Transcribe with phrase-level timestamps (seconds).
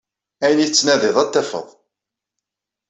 [0.43, 1.67] Ayen ay tettnadiḍ ad t-tafeḍ.